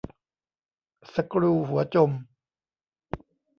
[1.13, 2.11] สกรูหัวจม